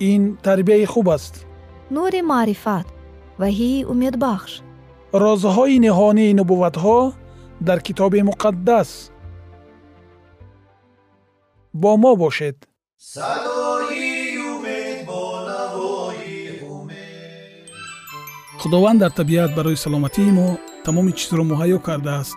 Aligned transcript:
ин 0.00 0.36
тарбияи 0.36 0.84
хуб 0.84 1.08
аст. 1.08 1.46
Нури 1.90 2.22
маърифат 2.22 2.86
ваҳии 3.40 3.84
умедбахш. 3.92 4.52
Розҳои 5.22 5.76
ниҳонии 5.86 6.36
нубувватҳо 6.38 6.98
дар 7.66 7.78
китоби 7.86 8.20
муқаддас. 8.30 8.90
Бо 11.74 11.96
мо 12.02 12.12
бошед. 12.16 12.56
Худованд 18.62 18.98
дар 19.02 19.12
табиат 19.20 19.50
барои 19.58 19.76
саломатии 19.84 20.30
мо 20.38 20.48
тамоми 20.84 21.12
чизро 21.18 21.42
муҳайё 21.50 21.78
кардааст 21.86 22.36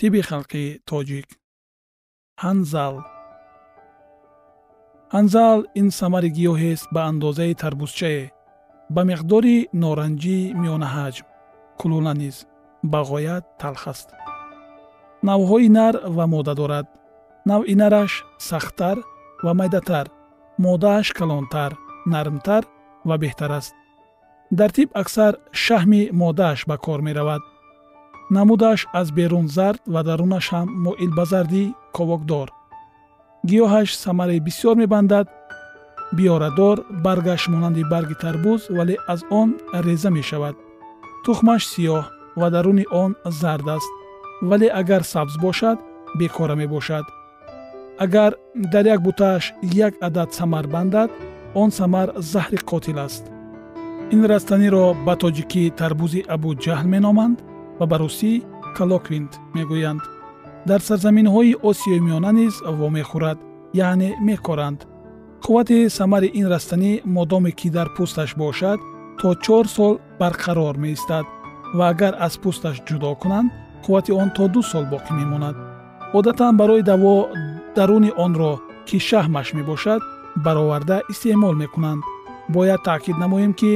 тиби 0.00 0.20
халқи 0.30 0.64
тоҷик. 0.88 1.28
Ҳанзал 2.44 2.94
ҳанзал 5.14 5.58
ин 5.80 5.88
самари 5.98 6.30
гиёҳест 6.36 6.86
ба 6.94 7.00
андозаи 7.10 7.54
тарбузчае 7.62 8.22
ба 8.94 9.02
миқдори 9.10 9.56
норанҷӣ 9.82 10.38
миёнаҳаҷм 10.60 11.26
кулула 11.80 12.12
низ 12.22 12.36
ба 12.92 13.00
ғоят 13.10 13.44
талх 13.60 13.82
аст. 13.92 14.08
Навъҳои 15.28 15.68
нар 15.78 15.94
ва 16.16 16.24
мода 16.34 16.54
дорад. 16.60 16.86
Навъи 17.50 17.74
нараш 17.82 18.12
сахттар 18.48 18.96
ва 19.44 19.52
майдатар 19.60 20.06
модааш 20.64 21.06
калонтар 21.18 21.72
нармтар 22.12 22.62
ва 23.08 23.14
беҳтар 23.22 23.50
аст. 23.60 23.74
Дар 24.58 24.70
тиб 24.76 24.88
аксар 25.02 25.32
шаҳми 25.64 26.02
модааш 26.22 26.60
ба 26.70 26.76
кор 26.84 27.00
меравад 27.08 27.42
намудааш 28.30 28.86
аз 28.92 29.10
берун 29.12 29.48
зард 29.48 29.80
ва 29.86 30.02
дарунаш 30.02 30.46
ҳам 30.54 30.68
моил 30.84 31.10
ба 31.18 31.24
зардӣ 31.30 31.64
ковокдор. 31.96 32.48
гиёҳаш 33.48 33.88
самараи 34.04 34.40
бисёр 34.46 34.74
мебандад 34.82 35.26
биёрадор 36.16 36.76
баргаш 37.04 37.42
монанди 37.52 37.82
барги 37.92 38.16
тарбуз 38.22 38.60
вале 38.76 38.96
аз 39.12 39.20
он 39.40 39.48
реза 39.84 40.10
мешавад. 40.18 40.56
тухмаш 41.24 41.62
сиёҳ 41.72 42.04
ва 42.40 42.48
даруни 42.54 42.84
он 43.02 43.10
зард 43.40 43.66
аст 43.76 43.90
вале 44.48 44.68
агар 44.80 45.02
сабз 45.12 45.34
бошад 45.44 45.78
бекора 46.18 46.54
мебошад. 46.62 47.04
агар 48.04 48.32
дар 48.72 48.84
як 48.94 49.00
бутааш 49.06 49.44
як 49.86 49.94
адад 50.06 50.30
самар 50.38 50.66
бандад 50.74 51.10
он 51.54 51.70
самар 51.78 52.08
заҳри 52.32 52.58
қотил 52.70 52.98
аст. 53.06 53.24
ин 54.14 54.22
растаниро 54.32 54.84
ба 55.06 55.14
тоҷикӣ 55.22 55.62
тарбузи 55.80 56.20
абуҷаҳл 56.34 56.86
меноманд 56.94 57.38
ва 57.80 57.86
ба 57.90 57.96
русӣ 58.02 58.32
калоквинт 58.76 59.32
мегӯянд. 59.54 60.02
Дар 60.68 60.80
сарзаминҳои 60.88 61.58
осиёи 61.68 62.00
миёна 62.06 62.30
низ 62.40 62.54
вомехӯрад 62.78 63.38
яъне 63.86 64.10
мекоранд. 64.28 64.80
Қуввати 65.44 65.78
самари 65.98 66.28
ин 66.40 66.46
растанӣ 66.52 66.92
модоме 67.16 67.52
ки 67.58 67.68
дар 67.76 67.88
пӯсташ 67.96 68.30
бошад 68.42 68.78
то 69.20 69.28
чор 69.44 69.64
сол 69.76 69.94
барқарор 70.20 70.76
меистад 70.84 71.26
ва 71.76 71.84
агар 71.92 72.14
аз 72.26 72.34
пӯсташ 72.42 72.76
ҷудо 72.88 73.10
кунанд 73.22 73.48
қуввати 73.84 74.12
он 74.22 74.28
то 74.36 74.44
ду 74.54 74.60
сол 74.70 74.84
боқӣ 74.92 75.12
мемонад. 75.20 75.56
Одатан 76.18 76.56
барои 76.60 76.82
даво 76.90 77.14
даруни 77.76 78.10
онро 78.24 78.52
ки 78.88 78.96
шаҳмаш 79.08 79.48
мебошад 79.58 80.02
бароварда 80.44 80.96
истеъмол 81.12 81.54
мекунанд. 81.62 82.02
Бояд 82.54 82.80
таъкид 82.88 83.16
намоем 83.22 83.52
ки 83.60 83.72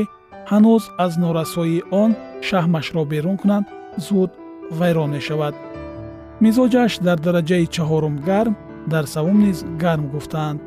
ҳанӯз 0.51 0.83
аз 1.05 1.13
норасоии 1.23 1.85
он 2.03 2.11
шаҳмашро 2.49 3.03
берун 3.13 3.37
кунанд 3.43 3.67
зуд 3.99 4.31
вайрон 4.71 5.11
мешавад. 5.11 5.55
Мизоҷаш 6.41 6.93
дар 7.07 7.19
дараҷаи 7.27 7.67
чаҳорум 7.75 8.17
гарм 8.29 8.55
дар 8.93 9.05
савум 9.15 9.39
низ 9.47 9.59
гарм 9.83 10.05
гуфтаанд 10.15 10.61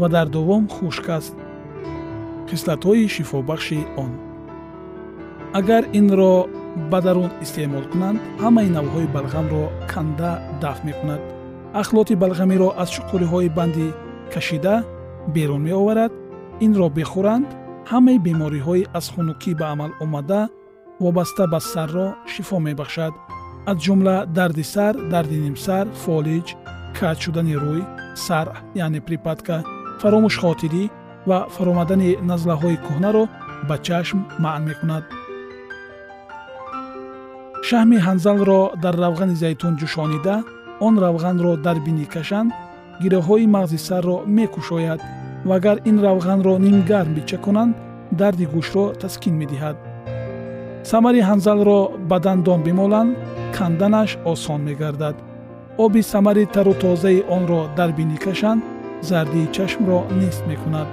ва 0.00 0.08
дар 0.08 0.26
дуввум 0.34 0.64
хушк 0.68 1.08
аст. 1.18 1.34
Хислатҳои 2.48 3.08
шифобахши 3.14 3.80
он. 4.04 4.12
Агар 5.58 5.84
инро 5.98 6.34
ба 6.90 6.98
дарун 7.06 7.30
истеъмол 7.44 7.84
кунанд 7.92 8.18
ҳамаи 8.42 8.68
навъҳои 8.76 9.12
балғамро 9.14 9.64
канда 9.92 10.32
дафт 10.62 10.82
мекунад. 10.88 11.22
Ахлоти 11.80 12.14
балғамиро 12.22 12.68
аз 12.82 12.88
шуқуриҳои 12.96 13.54
банди 13.58 13.88
кашида 14.32 14.76
берун 15.34 15.62
меоварад. 15.68 16.12
Инро 16.66 16.86
бихӯранд 16.98 17.48
ҳамаи 17.90 18.18
бемориҳои 18.26 18.88
аз 18.98 19.06
хунукӣ 19.12 19.52
ба 19.60 19.66
амал 19.72 19.92
омада 20.04 20.42
вобаста 21.02 21.44
ба 21.52 21.60
сарро 21.72 22.06
шифо 22.32 22.56
мебахшад. 22.66 23.14
Аз 23.70 23.76
ҷумла 23.84 24.16
дарди 24.36 24.64
сар 24.74 24.94
дарди 25.12 25.38
нимсар 25.44 25.86
фолиҷ 26.02 26.48
каҷ 26.98 27.18
шудани 27.24 27.54
рӯй 27.64 27.82
сар 28.24 28.46
яъне 28.84 29.00
припадка 29.06 29.56
фаромӯшхотирӣ 30.00 30.84
ва 31.28 31.38
фаромадани 31.54 32.10
назлаҳои 32.30 32.80
кӯҳнаро 32.84 33.24
ба 33.68 33.76
чашм 33.86 34.18
маън 34.42 34.62
мекунад. 34.68 35.04
Шаҳми 37.68 37.98
ҳанзалро 38.06 38.60
дар 38.82 38.94
равғани 39.04 39.36
зайтун 39.42 39.74
ҷӯшонида 39.80 40.36
он 40.86 40.94
равғанро 41.04 41.52
дар 41.66 41.78
бинӣ 41.86 42.06
кашанд 42.14 42.50
гироҳҳои 43.02 43.46
мағзи 43.56 43.78
сарро 43.88 44.16
мекушояд 44.36 45.00
ва 45.48 45.54
агар 45.58 45.76
ин 45.90 45.96
равғанро 46.06 46.54
нимгарм 46.66 47.12
бича 47.16 47.38
конанд 47.44 47.72
дарди 48.20 48.44
гӯшро 48.54 48.84
таскин 49.02 49.34
медиҳад 49.42 49.76
самари 50.82 51.20
ҳанзалро 51.28 51.80
ба 52.08 52.18
дандон 52.20 52.60
бимоланд 52.62 53.16
канданаш 53.56 54.10
осон 54.24 54.60
мегардад. 54.68 55.16
Оби 55.84 56.02
самари 56.02 56.44
тару 56.54 56.74
тозаи 56.74 57.24
онро 57.36 57.60
дар 57.76 57.90
бинӣ 57.98 58.16
кашанд 58.24 58.62
зардии 59.08 59.50
чашмро 59.54 59.98
нест 60.20 60.42
мекунад. 60.50 60.88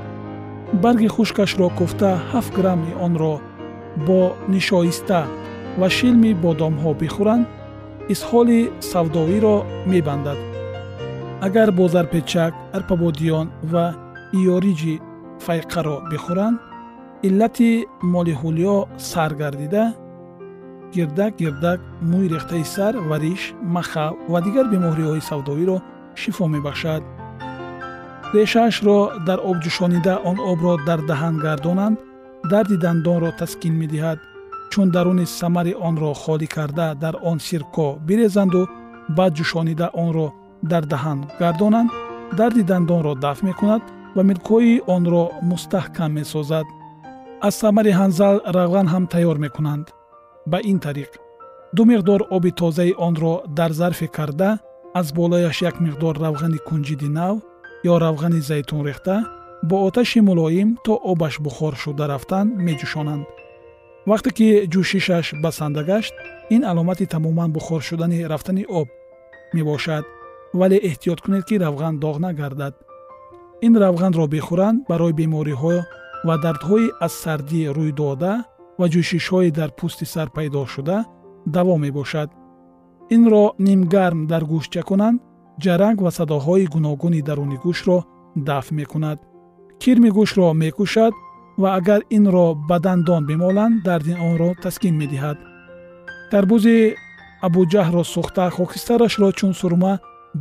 Барги 0.84 1.08
хушкашро 1.16 1.68
куфта 1.78 2.12
ҳафт 2.32 2.52
грамми 2.58 2.94
онро 3.06 3.34
бо 4.08 4.22
нишоиста 4.54 5.22
ва 5.80 5.88
шилми 5.90 6.32
бодомҳо 6.44 6.92
бихӯранд 7.02 7.46
исҳоли 8.14 8.60
савдоиро 8.92 9.56
мебандад. 9.92 10.40
Агар 11.48 11.70
бо 11.78 11.88
зарпечак 11.88 12.54
арпабодиён 12.78 13.48
ва 13.72 13.86
иёриҷи 14.40 14.96
файқаро 15.46 15.96
бихӯранд 16.12 16.58
иллати 17.24 17.88
молиҳулиё 18.14 18.78
сар 18.98 19.32
гардида 19.42 19.84
гирдак 20.94 21.34
гирдак 21.42 21.80
мӯи 22.10 22.28
рехтаи 22.34 22.64
сар 22.76 22.94
ва 23.10 23.18
риш 23.24 23.54
махав 23.76 24.14
ва 24.32 24.40
дигар 24.46 24.66
бемориҳои 24.74 25.22
савдоиро 25.30 25.78
шифо 26.22 26.46
мебахшад. 26.56 27.04
Решаашро 28.34 28.98
дар 29.28 29.40
об 29.50 29.58
ҷӯшонида 29.64 30.14
он 30.30 30.38
обро 30.52 30.74
дар 30.88 31.00
даҳан 31.10 31.36
гардонанд 31.46 31.98
дарди 32.52 32.78
дандонро 32.84 33.30
таскин 33.40 33.74
медиҳад. 33.82 34.20
Чун 34.72 34.88
даруни 34.96 35.26
самари 35.40 35.74
онро 35.88 36.10
холӣ 36.24 36.48
карда 36.56 36.88
дар 37.04 37.16
он 37.30 37.38
сирко 37.48 37.88
бирезанду 38.08 38.62
баъд 39.18 39.32
ҷӯшонида 39.38 39.88
онро 40.04 40.28
дар 40.72 40.84
даҳан 40.94 41.20
гардонанд 41.42 41.90
дарди 42.40 42.64
дандонро 42.72 43.14
дафт 43.26 43.42
мекунад 43.50 43.82
ва 44.16 44.22
милкҳои 44.30 44.82
онро 44.96 45.24
мустаҳкам 45.52 46.12
месозад 46.20 46.68
аз 47.42 47.56
самари 47.62 47.92
ҳанзал 48.00 48.36
равған 48.58 48.88
ҳам 48.94 49.06
тайёр 49.14 49.38
мекунанд. 49.46 49.88
Ба 50.52 50.58
ин 50.72 50.80
тариқ 50.86 51.12
ду 51.76 51.82
миқдор 51.92 52.22
оби 52.36 52.52
тозаи 52.52 52.94
онро 53.08 53.34
дар 53.58 53.72
зарфе 53.80 54.08
карда 54.08 54.60
аз 55.00 55.08
болояш 55.14 55.62
як 55.62 55.76
миқдор 55.86 56.16
равғани 56.26 56.60
кунҷиди 56.68 57.10
нав 57.20 57.36
ё 57.86 57.94
равғани 58.06 58.42
зайтун 58.50 58.82
рехта 58.88 59.16
бо 59.70 59.76
оташи 59.88 60.20
мулоим 60.22 60.70
то 60.86 60.94
обаш 61.12 61.40
бухор 61.40 61.74
шуда 61.76 62.08
рафтан 62.08 62.48
меҷӯшонанд. 62.66 63.26
Вақте 64.10 64.30
ки 64.38 64.48
ҷӯшишаш 64.74 65.28
басанда 65.44 65.84
гашт 65.84 66.14
ин 66.56 66.62
аломати 66.72 67.06
тамоман 67.06 67.52
бухор 67.52 67.82
шудани 67.82 68.26
рафтани 68.32 68.66
об 68.80 68.88
мебошад 69.54 70.06
вале 70.60 70.78
эҳтиёт 70.90 71.20
кунед 71.22 71.44
ки 71.50 71.56
равған 71.66 71.94
доғ 72.04 72.16
нагардад. 72.26 72.74
Ин 73.62 73.74
равғанро 73.84 74.26
бихӯранд 74.34 74.80
барои 74.90 75.14
бемориҳо 75.20 75.76
ва 76.26 76.36
дардҳои 76.44 76.88
аз 77.06 77.14
сардӣ 77.24 77.62
рӯйдода 77.78 78.34
ва 78.80 78.86
ҷӯшишҳои 78.94 79.50
дар 79.60 79.70
пӯсти 79.78 80.06
сар 80.14 80.28
пайдо 80.36 80.62
шуда 80.74 80.98
даво 81.56 81.74
мебошад. 81.86 82.30
Инро 83.16 83.46
нимгарм 83.68 84.20
дар 84.32 84.44
гӯшча 84.52 84.82
кунанд 84.90 85.22
ҷаранг 85.64 85.98
ва 86.06 86.12
садоҳои 86.18 86.66
гуногуни 86.74 87.22
даруни 87.28 87.58
гӯшро 87.66 87.98
дафт 88.48 88.72
мекунад. 88.80 89.18
Кирми 89.82 90.10
гӯшро 90.18 90.48
мекушад 90.64 91.14
ва 91.62 91.70
агар 91.78 92.02
инро 92.18 92.48
ба 92.70 92.78
дандон 92.86 93.24
бимоланд 93.30 93.76
дарди 93.88 94.14
онро 94.28 94.50
таскин 94.64 94.96
медиҳад. 95.02 95.38
Тарбузи 96.32 96.78
абуҷаҳро 97.46 98.04
сӯхта 98.14 98.46
хокистарашро 98.56 99.30
чун 99.38 99.54
сурма 99.60 99.94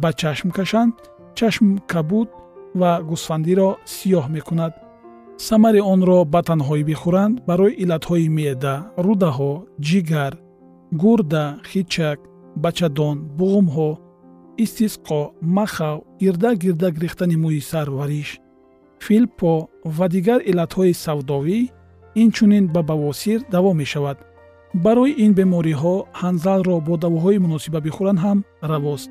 ба 0.03 0.11
чашм 0.21 0.49
кашанд 0.59 0.95
чашм 1.39 1.67
кабуд 1.93 2.29
ва 2.81 2.91
гусфандиро 3.11 3.69
сиёҳ 3.95 4.27
мекунад 4.37 4.73
самари 5.39 5.81
онро 5.93 6.19
ба 6.33 6.41
танҳоӣ 6.49 6.83
бихӯранд 6.91 7.35
барои 7.49 7.77
иллатҳои 7.83 8.29
меъда 8.37 8.75
рудаҳо 9.05 9.53
ҷигар 9.87 10.33
гурда 11.03 11.45
хичак 11.71 12.19
бачадон 12.65 13.17
буғумҳо 13.39 13.91
истисқо 14.65 15.21
махав 15.57 15.99
гирдак 16.21 16.57
гирдак 16.65 16.95
рехтани 17.05 17.37
мӯи 17.43 17.61
сар 17.71 17.89
ва 17.97 18.05
риш 18.11 18.31
филпо 19.07 19.55
ва 19.97 20.07
дигар 20.15 20.41
иллатҳои 20.51 20.95
савдовӣ 21.05 21.61
инчунин 22.23 22.65
ба 22.75 22.83
бавосир 22.83 23.41
даво 23.55 23.71
мешавад. 23.83 24.19
Барои 24.85 25.13
ин 25.25 25.33
бемориҳо 25.39 25.95
ҳанзалро 26.21 26.77
бо 26.87 26.95
давоҳои 27.05 27.43
муносиба 27.45 27.81
бихӯранд 27.87 28.19
ҳам 28.25 28.39
равост. 28.73 29.11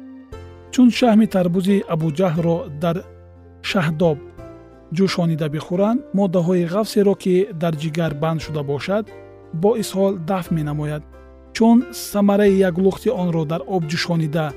Чун 0.74 0.90
шаҳми 0.98 1.28
тарбузи 1.36 1.78
абуҷаҳлро 1.94 2.58
дар 2.84 2.98
шаҳдоб 3.70 4.18
ҷӯшонида 4.98 5.48
бихӯранд 5.56 6.00
моддаҳои 6.18 6.68
ғафсеро 6.74 7.16
ки 7.24 7.36
дар 7.62 7.74
ҷигар 7.82 8.12
банд 8.24 8.40
шуда 8.46 8.62
бошад 8.72 9.06
бо 9.62 9.70
исҳол 9.82 10.14
дафт 10.30 10.52
менамояд. 10.58 11.04
Чун 11.56 11.78
самараи 11.92 12.60
як 12.70 12.76
лухти 12.78 13.10
онро 13.22 13.44
дар 13.52 13.62
об 13.76 13.84
ҷӯшонида 13.92 14.48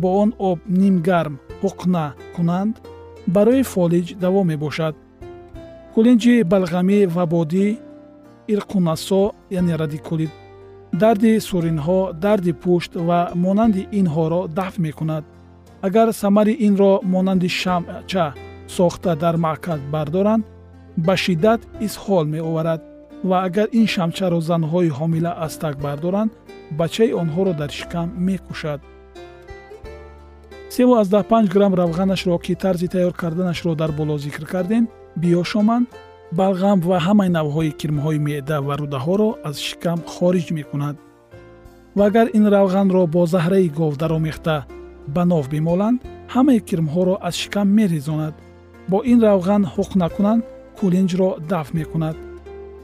бо 0.00 0.08
он 0.22 0.30
об 0.38 0.58
нимгарм 0.80 1.34
ҳуқна 1.62 2.04
кунанд 2.34 2.74
барои 3.34 3.62
фолиҷ 3.72 4.06
даво 4.24 4.40
мебошад. 4.50 4.94
Кулинҷи 5.94 6.34
балғамӣ 6.52 6.98
ва 7.14 7.24
бодӣ 7.32 7.66
ирқунасо 8.54 9.22
яъне 9.58 9.74
радикулит 9.82 10.32
дарди 11.02 11.32
суринҳо 11.48 12.00
дарди 12.24 12.52
пушт 12.62 12.92
ва 13.08 13.20
монанди 13.44 13.82
инҳоро 14.00 14.40
дафт 14.58 14.78
мекунад. 14.86 15.24
Агар 15.86 16.08
самари 16.22 16.54
инро 16.66 16.92
монанди 17.12 17.48
шамъча 17.60 18.26
сохта 18.66 19.16
дар 19.16 19.36
маъкад 19.36 19.80
бардоранд 19.94 20.44
ба 20.96 21.16
шиддат 21.16 21.60
изҳол 21.86 22.24
меоварад 22.34 22.80
ва 23.28 23.36
агар 23.46 23.68
ин 23.80 23.86
шамчаро 23.94 24.40
занҳои 24.50 24.94
ҳомила 24.98 25.32
аз 25.46 25.54
так 25.62 25.74
бардоранд 25.86 26.30
бачаи 26.78 27.12
онҳоро 27.22 27.52
дар 27.60 27.70
шикам 27.78 28.08
мекушад. 28.26 28.80
35 30.70 31.48
грамм 31.54 31.74
равғанашро 31.74 32.38
ки 32.44 32.54
тарзи 32.54 32.88
тайёр 32.88 33.12
карданашро 33.12 33.74
дар 33.74 33.92
боло 33.92 34.18
зикр 34.18 34.44
кардем 34.52 34.88
биёшоманд 35.22 35.86
балғам 36.38 36.78
ва 36.88 36.98
ҳамаи 37.06 37.30
навъҳои 37.38 37.76
кирмҳои 37.80 38.18
меъда 38.26 38.56
ва 38.66 38.74
рудаҳоро 38.80 39.28
аз 39.48 39.56
шикам 39.68 39.98
хориҷ 40.14 40.48
мекунад. 40.58 40.96
Ва 41.96 42.04
агар 42.10 42.26
ин 42.38 42.44
равғанро 42.54 43.02
бо 43.14 43.22
заҳраи 43.34 43.68
гов 43.78 43.92
даромехта 44.02 44.56
ба 45.14 45.22
нов 45.32 45.44
бимоланд 45.54 45.98
ҳамаи 46.34 46.60
кирмҳоро 46.68 47.14
аз 47.28 47.34
шикам 47.42 47.68
мерезонад 47.78 48.34
бо 48.92 48.98
ин 49.12 49.22
равған 49.24 49.62
ҳуқ 49.74 49.90
накунанд 50.02 50.42
кулинҷро 50.78 51.28
дафт 51.50 51.72
мекунад. 51.78 52.16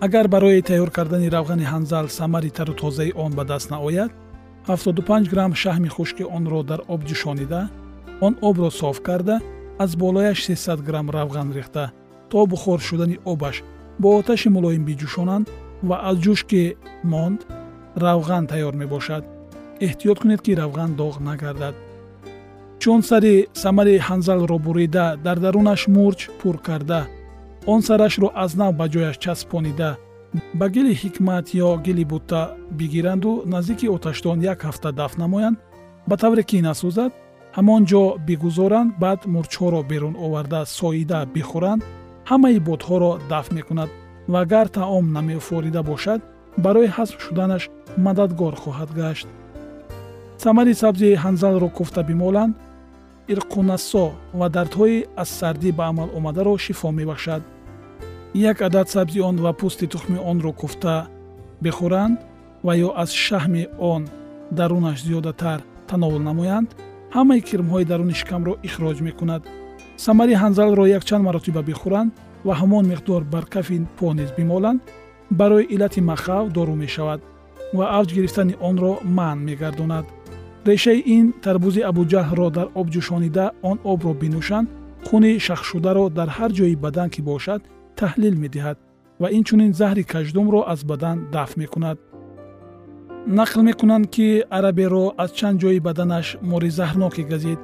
Агар 0.01 0.27
барои 0.35 0.63
тайёр 0.69 0.91
кардани 0.97 1.29
равғани 1.37 1.67
ҳанзал 1.73 2.07
самари 2.19 2.51
тару 2.57 2.75
тозаи 2.83 3.13
он 3.25 3.33
ба 3.39 3.45
даст 3.45 3.71
наояд 3.71 4.11
75 4.67 5.29
грамм 5.33 5.53
шаҳми 5.63 5.89
хушки 5.97 6.25
онро 6.37 6.63
дар 6.71 6.81
об 6.89 7.01
ҷӯшонида 7.09 7.63
он 8.27 8.33
обро 8.49 8.71
соф 8.71 9.03
карда 9.03 9.37
аз 9.79 9.91
болояш 9.97 10.39
300 10.49 10.83
грамм 10.89 11.11
равған 11.11 11.53
рехта. 11.53 11.93
То 12.31 12.47
бухор 12.47 12.81
шудани 12.81 13.19
обаш 13.25 13.63
бо 13.99 14.09
оташи 14.19 14.49
мулоим 14.49 14.85
биҷӯшонанд 14.89 15.47
ва 15.89 15.97
аз 16.09 16.17
ҷӯш 16.25 16.41
ки 16.51 16.77
монд 17.13 17.41
равған 17.97 18.45
тайёр 18.51 18.75
мебошад. 18.83 19.25
Эҳтиёт 19.87 20.19
кунед 20.21 20.41
ки 20.45 20.53
равған 20.61 20.91
доғ 21.01 21.15
нагардад 21.29 21.75
чун 22.83 23.03
сари 23.03 23.35
самари 23.63 23.95
ҳанзалро 24.09 24.59
бурида 24.67 25.07
дар 25.25 25.39
дарунаш 25.45 25.81
мурч 25.95 26.21
пур 26.41 26.57
карда. 26.67 27.01
Он 27.67 27.81
сарашро 27.89 28.29
аз 28.45 28.53
нав 28.61 28.73
ба 28.81 28.87
ҷояш 28.93 29.17
часпонида. 29.25 29.91
Ба 30.59 30.67
гили 30.75 30.93
ҳикмат 31.03 31.47
ё 31.67 31.71
гили 31.87 32.05
бутта 32.13 32.43
бигиранду 32.79 33.33
наздики 33.55 33.87
оташтон 33.97 34.39
як 34.53 34.59
ҳафта 34.67 34.91
дафт 35.01 35.17
намоянд. 35.23 35.59
Ба 36.09 36.17
тавре 36.23 36.43
ки 36.51 36.59
насӯзад? 36.69 37.13
Ҳамон 37.57 37.83
ҷо 37.91 38.03
бигузоранд 38.27 38.91
баъд 39.03 39.21
мурчҳоро 39.35 39.81
берун 39.91 40.15
оварда 40.25 40.61
соида 40.79 41.21
бихӯранд. 41.35 41.83
Ҳамаи 42.31 42.59
бодҳоро 42.69 43.13
дафт 43.33 43.51
мекунад. 43.59 43.91
Ва 44.33 44.41
агар 44.45 44.67
таом 44.79 45.05
намеофорида 45.17 45.83
бошад 45.91 46.21
барои 46.65 46.93
ҳазм 46.97 47.17
шуданаш 47.25 47.63
мададгор 48.05 48.55
хоҳад 48.63 48.91
гашт. 49.01 49.27
Самари 50.45 50.75
сабзи 50.83 51.09
ҳанзалро 51.25 51.69
куфта 51.79 52.03
бимоланд 52.11 52.55
ирқунасо 53.33 54.07
ва 54.39 54.47
дардҳои 54.57 55.07
аз 55.23 55.29
сардӣ 55.39 55.71
ба 55.79 55.85
амал 55.91 56.09
омадаро 56.19 56.55
шифо 56.65 56.89
мебахшад. 56.99 57.43
Як 58.51 58.59
адад 58.69 58.89
сабзи 58.95 59.21
он 59.29 59.37
ва 59.45 59.53
пӯсти 59.61 59.87
тухми 59.93 60.19
онро 60.31 60.53
куфта 60.61 60.97
бихӯранд 61.65 62.19
ва 62.67 62.73
ё 62.87 62.91
аз 63.03 63.11
шаҳми 63.25 63.65
он 63.93 64.03
дарунаш 64.59 64.99
зиёдатар 65.07 65.61
тановул 65.89 66.23
намоянд 66.31 66.69
ҳамаи 67.17 67.41
кирмҳои 67.49 67.89
даруни 67.91 68.15
шикамро 68.21 68.55
ихроҷ 68.69 68.99
мекунад. 69.09 69.43
Самари 70.05 70.35
ҳанзалро 70.43 70.85
якчанд 70.99 71.25
маротиба 71.29 71.63
бихӯранд 71.71 72.11
ва 72.47 72.55
ҳамон 72.61 72.85
миқдор 72.93 73.23
бар 73.35 73.45
кафи 73.55 73.77
по 73.99 74.07
низ 74.19 74.31
бимоланд 74.39 74.81
барои 75.31 75.69
иллати 75.75 76.01
махав 76.01 76.45
дору 76.57 76.75
мешавад 76.85 77.21
ва 77.77 77.85
авҷ 77.99 78.11
гирифтани 78.17 78.55
онро 78.69 78.93
манъ 79.19 79.41
мегардонад 79.49 80.07
решаи 80.71 81.01
ин 81.17 81.27
тарбузи 81.45 81.83
абуҷаҳлро 81.91 82.49
дар 82.57 82.67
об 82.81 82.87
ҷӯшонида 82.95 83.47
он 83.71 83.77
обро 83.93 84.13
бинӯшанд 84.23 84.69
хуни 85.07 85.33
шахшударо 85.47 86.05
дар 86.19 86.29
ҳар 86.37 86.51
ҷои 86.59 86.75
бадан 86.85 87.09
ки 87.15 87.21
бошад 87.31 87.61
таҳлил 88.01 88.37
медиҳад 88.45 88.77
ва 89.21 89.29
инчунин 89.39 89.73
заҳри 89.81 90.05
каждумро 90.13 90.61
аз 90.73 90.81
бадан 90.91 91.17
дафт 91.35 91.57
мекунад. 91.63 91.99
Нақл 93.39 93.61
мекунанд 93.69 94.07
ки 94.15 94.27
араберо 94.59 95.05
аз 95.23 95.31
чанд 95.39 95.57
ҷои 95.63 95.81
баданаш 95.89 96.27
мори 96.51 96.71
заҳрноке 96.79 97.23
газид. 97.33 97.61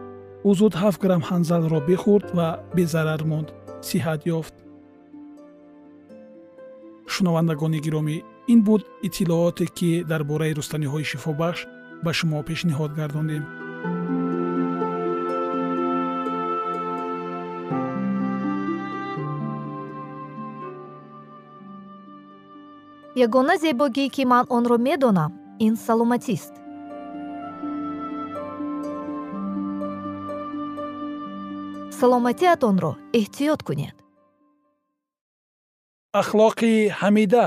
Ӯ 0.49 0.51
зуд 0.59 0.75
7 0.75 0.99
грамм 1.03 1.23
ҳанзалро 1.31 1.79
бихӯрд 1.89 2.27
ва 2.37 2.49
безарар 2.77 3.23
монд 3.31 3.49
сиҳат 3.89 4.21
ёфт. 4.39 4.55
Шунавандагони 7.13 7.81
гиромӣ. 7.87 8.17
Ин 8.53 8.61
буд 8.67 8.83
иттилооте 9.07 9.67
ки 9.77 9.91
дар 10.11 10.23
бораи 10.31 10.57
рустаниҳои 10.59 11.05
шифобахш 11.11 11.61
ба 12.03 12.13
шумо 12.19 12.39
пешниҳод 12.49 12.91
гардондем. 12.99 13.45
Ягона 23.25 23.55
зебогӣ 23.63 24.07
ки 24.15 24.23
ман 24.33 24.45
онро 24.57 24.77
медонам 24.87 25.33
ин 25.67 25.75
саломатист. 25.87 26.55
Саломатиатонро 31.99 32.93
эҳтиёт 33.19 33.61
кунед. 33.67 33.97
Ахлоқи 36.21 36.73
ҳамида 37.01 37.47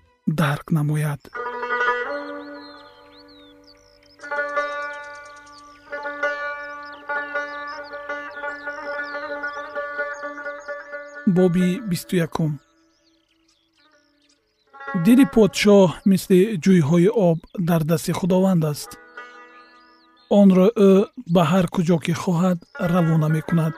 дарк 0.27 0.71
намояд. 0.71 1.19
Боби 11.27 11.81
бисту 11.89 12.15
якум. 12.15 12.59
Дили 15.05 15.25
подшоҳ 15.35 15.89
мисли 16.05 16.39
ҷӯйҳои 16.63 17.09
об 17.27 17.37
дар 17.69 17.81
дасти 17.89 18.11
худованд 18.19 18.63
аст. 18.71 18.91
Онро 20.39 20.67
ӯ 20.89 20.91
ба 21.33 21.43
ҳар 21.51 21.65
куҷо 21.73 21.97
ки 22.05 22.13
хоҳад 22.21 22.59
равона 22.93 23.27
мекунад 23.37 23.73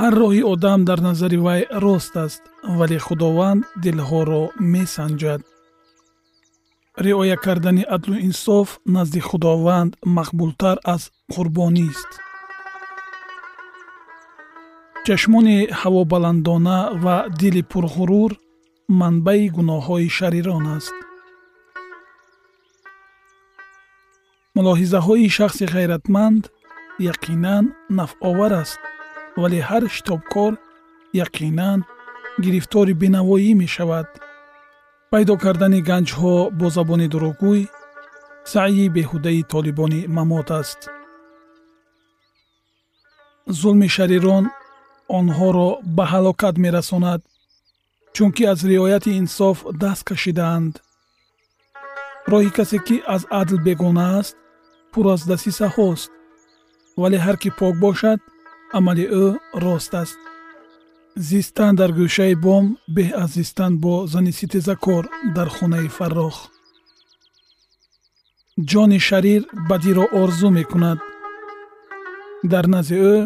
ҳар 0.00 0.14
роҳи 0.22 0.42
одам 0.52 0.80
дар 0.88 1.00
назари 1.08 1.38
вай 1.46 1.60
рост 1.84 2.14
аст 2.24 2.42
вале 2.78 2.98
худованд 3.06 3.62
дилҳоро 3.82 4.42
месанҷад. 4.74 5.40
Риоя 7.04 7.36
кардани 7.44 7.84
адлу 7.96 8.14
инсоф 8.28 8.68
назди 8.96 9.20
худованд 9.28 9.92
мақбултар 10.16 10.76
аз 10.94 11.02
қурбонист 11.32 12.10
чашмони 15.06 15.58
ҳавобаландона 15.80 16.78
ва 17.04 17.16
дили 17.40 17.62
пурғурур 17.72 18.30
манбаи 19.00 19.44
гуноҳҳои 19.56 20.08
шарирон 20.18 20.66
аст. 20.76 20.96
Мулоҳизаҳои 24.56 25.28
шахси 25.36 25.64
ғайратманд 25.74 26.42
яқинан 27.12 27.64
нафъовар 27.98 28.52
аст 28.62 28.80
вале 29.40 29.58
ҳар 29.68 29.82
шитобкор 29.96 30.52
яқинан 31.24 31.78
гирифтори 32.44 32.94
бенавоӣ 33.02 33.50
мешавад. 33.62 34.08
Пайдо 35.10 35.34
кардани 35.44 35.80
ганҷҳо 35.90 36.34
бо 36.58 36.66
забони 36.76 37.06
дурӯғгӯй 37.12 37.62
саъйи 38.52 38.92
беҳудаи 38.96 39.42
толибони 39.52 40.00
мамот 40.16 40.48
аст. 40.60 40.80
Зулми 43.58 43.88
шарирон 43.96 44.44
онҳоро 45.18 45.70
ба 45.96 46.04
ҳалокат 46.12 46.54
мерасонад 46.64 47.20
чунки 48.14 48.42
аз 48.52 48.60
риояти 48.70 49.10
инсоф 49.20 49.58
даст 49.82 50.02
кашидаанд. 50.08 50.74
Роҳи 52.30 52.50
касе 52.58 52.78
ки 52.86 52.96
аз 53.14 53.22
адл 53.40 53.58
бегона 53.66 54.06
аст 54.18 54.34
пур 54.92 55.04
аз 55.14 55.22
дасисаҳост 55.30 56.10
вале 57.00 57.18
ҳар 57.24 57.36
кӣ 57.42 57.50
пок 57.60 57.74
бошад 57.86 58.20
амали 58.78 59.06
ӯ 59.24 59.26
рост 59.64 59.92
аст. 60.02 60.18
Зистан 61.28 61.72
дар 61.80 61.90
гӯшаи 61.98 62.34
бом 62.44 62.64
беҳ 62.96 63.10
аз 63.22 63.30
зистан 63.38 63.72
бо 63.82 63.94
зани 64.12 64.32
ситезакор 64.38 65.04
дар 65.36 65.48
хонаи 65.56 65.88
фаррох. 65.96 66.36
Ҷони 68.70 68.98
шарир 69.08 69.42
бадиро 69.68 70.04
орзу 70.22 70.48
мекунад. 70.58 70.98
Дар 72.52 72.64
назди 72.74 72.96
ӯ 73.12 73.16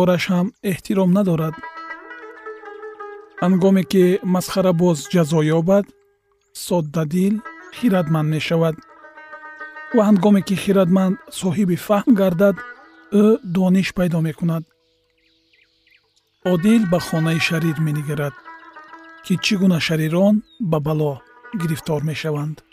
ёраш 0.00 0.24
ҳам 0.32 0.46
эҳтиром 0.70 1.10
надорад. 1.16 1.54
Ҳангоме 3.42 3.82
ки 3.92 4.04
масхарабоз 4.34 4.98
ҷазо 5.12 5.40
ёбад 5.58 5.84
соддадил 6.66 7.34
хиратманд 7.76 8.28
мешавад. 8.34 8.76
Ва 9.94 10.02
ҳангоме 10.08 10.40
ки 10.48 10.54
хиратманд 10.62 11.14
соҳиби 11.40 11.76
фаҳм 11.86 12.10
гардад 12.20 12.56
ӯ 13.22 13.24
дониш 13.56 13.88
пайдо 13.98 14.20
мекунад 14.28 14.64
одил 16.44 16.86
ба 16.86 16.98
хонаи 17.00 17.38
шарир 17.38 17.80
менигарад 17.80 18.34
ки 19.24 19.34
чӣ 19.44 19.54
гуна 19.60 19.78
шарирон 19.80 20.42
ба 20.60 20.80
бало 20.80 21.22
гирифтор 21.60 22.02
мешаванд. 22.02 22.64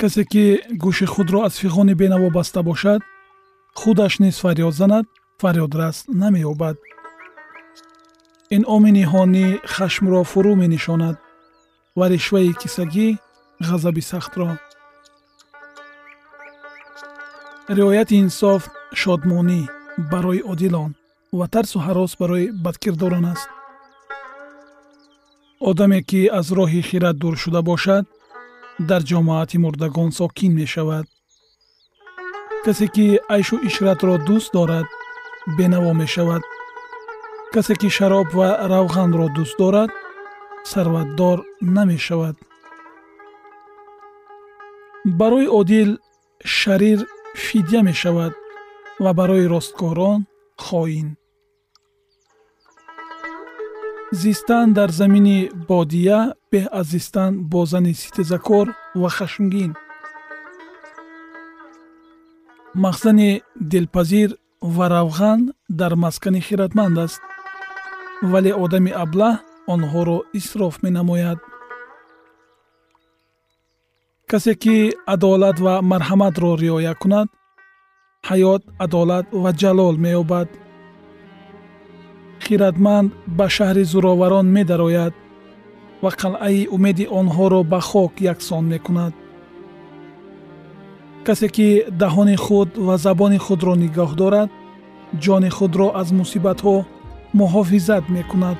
Касе 0.00 0.24
ки 0.24 0.44
гӯши 0.82 1.06
худро 1.06 1.40
аз 1.46 1.54
фиғони 1.60 1.94
бенаво 1.94 2.30
баста 2.30 2.62
бошад 2.62 3.02
худаш 3.74 4.18
низ 4.18 4.36
фарёд 4.42 4.72
занад 4.80 5.06
фарёдрас 5.40 5.96
намеёбад. 6.20 6.76
Инъоми 8.56 8.90
ниҳонӣ 8.98 9.46
хашмро 9.74 10.20
фурӯ 10.30 10.54
менишонад 10.62 11.16
ва 11.98 12.06
ришваи 12.08 12.52
кисагӣ 12.60 13.08
ғазаби 13.68 14.02
сахтро. 14.10 14.50
Риояти 17.76 18.14
инсоф 18.24 18.62
шодмонӣ 19.00 19.60
барои 20.10 20.42
одилон 20.52 20.92
ва 21.38 21.46
тарсу 21.54 21.78
ҳарос 21.86 22.12
барои 22.20 22.52
бадкирдорон 22.64 23.26
аст. 23.32 23.48
Одаме 25.68 26.00
ки 26.08 26.20
аз 26.38 26.46
роҳи 26.58 26.82
хират 26.88 27.16
дур 27.22 27.34
шуда 27.42 27.60
бошад 27.70 28.04
дар 28.88 29.02
ҷомоати 29.10 29.56
мурдагон 29.64 30.10
сокин 30.18 30.52
мешавад. 30.60 31.06
Касе 32.64 32.86
ки 32.94 33.06
айшу 33.34 33.56
ишратро 33.68 34.14
дӯст 34.26 34.50
дорад 34.56 34.88
бенаво 35.56 35.92
мешавад. 36.02 36.42
Касе 37.52 37.74
ки 37.80 37.88
шароб 37.96 38.28
ва 38.38 38.48
равғанро 38.72 39.26
дӯст 39.36 39.56
дорад 39.62 39.90
сарватдор 40.70 41.38
намешавад. 41.76 42.36
Барои 45.18 45.48
одил 45.60 45.90
шарир 46.44 47.00
фидя 47.44 47.80
мешавад 47.88 48.32
ва 49.04 49.10
барои 49.18 49.46
росткорон 49.54 50.20
хоин 50.66 51.08
зистан 54.12 54.72
дар 54.72 54.90
замини 54.90 55.50
бодия 55.68 56.34
беҳ 56.52 56.66
аз 56.72 56.86
зистан 56.86 57.32
бо 57.50 57.64
зани 57.64 57.94
ситезакор 57.94 58.66
ва 58.94 59.08
хашмгин. 59.10 59.74
Махзани 62.74 63.42
дилпазир 63.60 64.36
ва 64.62 64.86
равған 64.94 65.52
дар 65.68 65.94
маскани 65.94 66.40
хиратманд 66.40 66.98
аст 66.98 67.22
вале 68.22 68.52
одами 68.54 68.90
аблаҳ 69.04 69.34
онҳоро 69.72 70.18
исроф 70.38 70.82
менамояд. 70.82 71.38
Касе 74.30 74.54
ки 74.62 74.76
адолат 75.06 75.58
ва 75.64 75.74
марҳаматро 75.82 76.50
риоя 76.62 76.94
кунад 77.02 77.28
ҳаёт 78.28 78.62
адолат 78.84 79.26
ва 79.42 79.50
ҷалол 79.60 79.96
меёбад 80.04 80.48
хиратманд 82.50 83.08
ба 83.38 83.46
шаҳри 83.56 83.84
зӯроварон 83.92 84.46
медарояд 84.56 85.14
ва 86.02 86.10
қалъаи 86.20 86.68
умеди 86.76 87.04
онҳоро 87.20 87.60
ба 87.72 87.80
хок 87.90 88.12
яксон 88.32 88.64
мекунад. 88.72 89.14
Касе 91.26 91.48
ки 91.56 91.68
даҳони 92.02 92.36
худ 92.44 92.70
ва 92.86 92.94
забони 93.04 93.38
худро 93.46 93.74
нигоҳ 93.82 94.10
дорад 94.20 94.50
ҷони 95.24 95.50
худро 95.56 95.86
аз 96.00 96.08
мусибатҳо 96.20 96.76
муҳофизат 97.40 98.04
мекунад. 98.16 98.58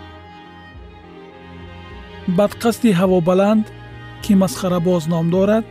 Бадқасди 2.38 2.90
ҳавобаланд 3.00 3.64
ки 4.22 4.32
масхарабоз 4.42 5.02
ном 5.12 5.26
дорад 5.34 5.64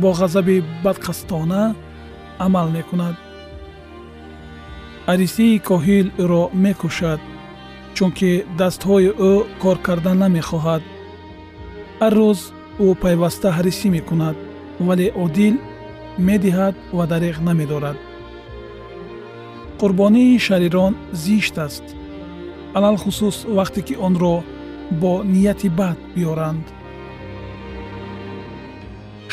бо 0.00 0.08
ғазаби 0.20 0.56
бадқастона 0.84 1.62
амал 2.46 2.68
мекунад. 2.76 3.16
Арисии 5.12 5.62
коҳил 5.68 6.06
ӯро 6.22 6.42
мекушад 6.64 7.20
чунки 7.98 8.32
дастҳои 8.60 9.08
ӯ 9.30 9.32
кор 9.62 9.76
кардан 9.86 10.16
намехоҳад. 10.24 10.82
Ҳар 12.00 12.12
рӯз 12.18 12.40
ӯ 12.86 12.88
пайваста 13.02 13.48
ҳарисӣ 13.56 13.88
мекунад 13.96 14.36
вале 14.86 15.06
одил 15.24 15.54
медиҳад 16.28 16.74
ва 16.96 17.04
дариғ 17.12 17.36
намедорад. 17.48 17.98
Қурбонии 19.80 20.42
шарирон 20.46 20.92
зишт 21.24 21.56
аст 21.66 21.86
алалхусус 22.76 23.36
вақте 23.58 23.80
ки 23.86 23.94
онро 24.06 24.36
бо 25.00 25.12
нияти 25.32 25.68
бад 25.80 25.98
биёранд. 26.14 26.66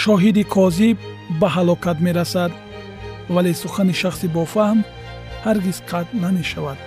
Шоҳиди 0.04 0.44
козиб 0.56 0.98
ба 1.40 1.48
ҳалокат 1.56 1.98
мерасад 2.08 2.52
вале 3.34 3.52
сухани 3.62 3.96
шахси 4.02 4.28
бофаҳм 4.38 4.80
ҳаргиз 5.46 5.78
қатъ 5.90 6.12
намешавад 6.26 6.80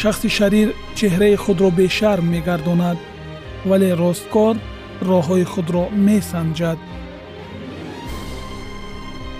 шахси 0.00 0.28
шарир 0.38 0.68
чеҳраи 0.98 1.36
худро 1.44 1.68
бешарм 1.78 2.26
мегардонад 2.34 2.98
вале 3.68 3.90
росткор 4.02 4.54
роҳҳои 5.08 5.44
худро 5.52 5.84
месанҷад. 6.06 6.78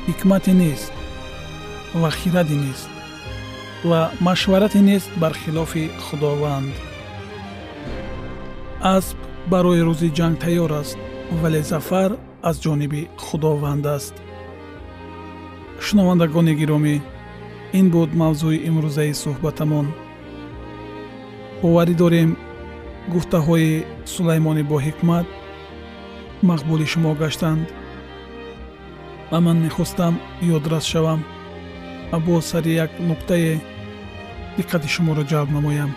Ҳикмате 0.08 0.52
нест 0.62 0.92
ва 2.00 2.10
хираде 2.18 2.56
нест 2.64 2.90
ва 3.88 4.00
машварате 4.28 4.80
нест 4.90 5.10
бар 5.22 5.34
хилофи 5.42 5.84
худованд. 6.04 6.74
Асп 8.96 9.18
барои 9.52 9.80
рӯзи 9.88 10.08
ҷанг 10.18 10.36
тайёр 10.42 10.72
аст 10.82 10.98
вале 11.40 11.60
зафар 11.70 12.10
аз 12.48 12.56
ҷониби 12.64 13.02
худованд 13.24 13.84
аст. 13.96 14.14
Шунавандагони 15.84 16.54
гиромӣ 16.60 16.96
ин 17.78 17.86
буд 17.94 18.10
мавзӯи 18.20 18.58
имрӯзаи 18.68 19.12
суҳбатамон 19.22 19.86
боварӣ 21.62 21.94
дорем. 22.02 22.30
Гуфтаҳои 23.12 23.84
сулаймони 24.12 24.64
боҳикмат 24.72 25.26
мақбули 26.48 26.86
шумо 26.92 27.12
гаштанд. 27.22 27.66
Ва 29.30 29.38
ман 29.46 29.58
мехостам 29.66 30.14
ёдрас 30.56 30.84
шавам. 30.92 31.20
Ва 32.10 32.18
боз 32.26 32.44
сари 32.50 32.72
як 32.84 32.90
нуқтае 33.08 33.52
диққати 34.58 34.88
шуморо 34.94 35.22
ҷалб 35.30 35.50
намоям. 35.56 35.90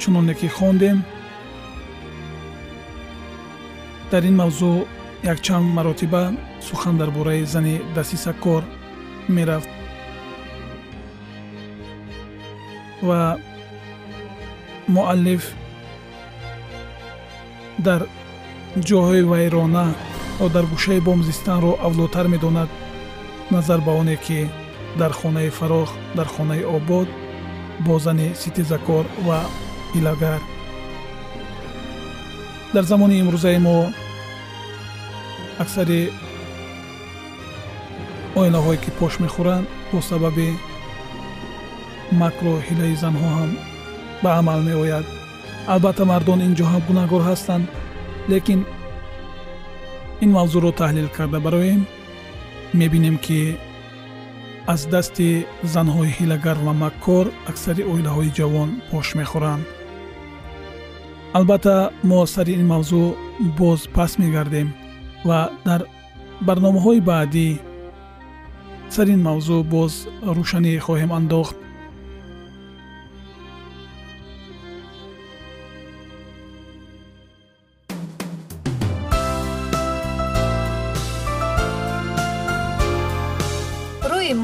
Чуноне 0.00 0.34
ки 0.40 0.48
хондем 0.56 0.98
дар 4.10 4.22
ин 4.28 4.36
мавзӯъ 4.40 4.86
якчанд 5.32 5.66
маротиба 5.76 6.22
сухан 6.66 6.96
дар 7.00 7.10
бораи 7.16 7.44
зани 7.52 7.74
дасисакор 7.96 8.62
мерафт 9.36 9.75
ва 13.08 13.20
муаллиф 14.94 15.44
дар 17.86 18.00
ҷоҳои 18.88 19.22
вайрона 19.30 19.86
ё 20.44 20.46
дар 20.54 20.64
гӯшаи 20.72 21.00
бомзистанро 21.08 21.72
авлотар 21.86 22.26
медонад. 22.34 22.70
Назар 23.50 23.80
ба 23.86 23.92
оне 24.00 24.16
ки 24.16 24.48
дар 24.98 25.12
хонаи 25.12 25.50
фарох 25.58 25.90
дар 26.16 26.26
хонаи 26.34 26.62
обод 26.76 27.08
бо 27.86 27.98
зани 27.98 28.28
ситезакор 28.42 29.04
ва 29.26 29.38
ҳилагар 29.94 30.40
дар 32.74 32.84
замони 32.90 33.20
имрӯзаи 33.22 33.58
мо 33.66 33.76
аксари 35.62 36.00
оилаҳое 38.40 38.78
ки 38.84 38.90
пош 38.98 39.14
мехӯранд 39.22 39.66
бо 39.92 39.98
сабаби 40.10 40.48
макру 42.20 42.54
ҳилаи 42.66 42.94
занҳо 43.02 43.28
ҳам 43.36 43.50
ба 44.22 44.30
амал 44.40 44.60
меояд. 44.68 45.06
Албатта 45.72 46.04
мардон 46.12 46.40
ин 46.46 46.52
ҷо 46.58 46.64
ҳам 46.72 46.82
гунаҳгор 46.88 47.22
ҳастанд 47.30 47.64
лекин 48.32 48.60
ин 50.24 50.30
мавзӯъро 50.36 50.70
таҳлил 50.80 51.08
карда 51.16 51.38
бароем 51.46 51.80
мебинем 52.80 53.16
ки 53.24 53.40
аз 54.72 54.80
дасти 54.92 55.28
занҳои 55.74 56.14
ҳилагар 56.18 56.58
ва 56.66 56.72
маккор 56.84 57.26
аксари 57.50 57.82
оилаҳои 57.92 58.34
ҷавон 58.38 58.70
пош 58.90 59.06
мехӯранд. 59.18 59.64
Албатта 61.38 61.76
мо 62.08 62.20
сари 62.34 62.52
ин 62.60 62.66
мавзӯъ 62.72 63.06
боз 63.58 63.80
пас 63.94 64.12
мегардем 64.22 64.68
ва 65.28 65.40
дар 65.66 65.80
барномаҳои 66.46 67.00
баъдӣ 67.10 67.48
сари 68.94 69.10
ин 69.16 69.22
мавзӯъ 69.28 69.58
боз 69.74 69.92
рӯшанӣ 70.36 70.72
хоҳем 70.86 71.12
андохт 71.18 71.56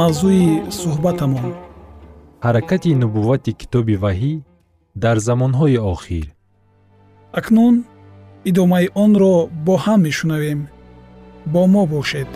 мавзӯи 0.00 0.46
суҳбатамон. 0.80 1.50
Ҳаракати 2.44 2.90
нубуввати 3.02 3.52
китоби 3.60 3.96
ваҳӣ 4.04 4.32
дар 5.02 5.16
замонҳои 5.26 5.78
охир. 5.92 6.26
Акнун 7.38 7.74
идомаи 8.50 8.86
онро 9.04 9.34
бо 9.66 9.74
ҳам 9.84 10.00
мешунавем. 10.06 10.60
Бо 11.52 11.62
мо 11.72 11.82
бошед. 11.94 12.30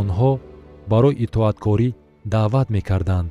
Онҳо 0.00 0.30
барои 0.90 1.20
итоаткорӣ 1.24 1.88
даъват 2.32 2.68
мекарданд 2.76 3.30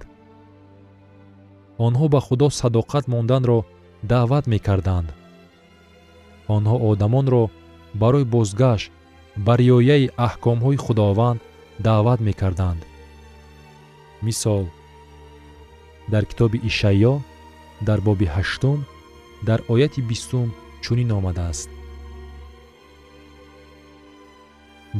онҳо 1.77 2.05
ба 2.13 2.19
худо 2.27 2.47
садоқат 2.49 3.05
монданро 3.13 3.59
даъват 4.12 4.45
мекарданд. 4.53 5.09
онҳо 6.55 6.75
одамонро 6.89 7.43
барои 8.01 8.25
бозгашт 8.36 8.91
ба 9.45 9.53
риояи 9.57 10.12
аҳкомҳои 10.27 10.77
худованд 10.86 11.39
даъват 11.88 12.19
мекарданд. 12.27 12.81
Мисол 14.21 14.65
дар 16.12 16.23
китоби 16.25 16.59
ишаъё 16.69 17.13
дар 17.88 17.99
боби 18.07 18.27
ҳаштум 18.36 18.79
дар 19.47 19.59
ояти 19.73 20.01
бистум 20.09 20.47
чунин 20.83 21.12
омадааст. 21.12 21.69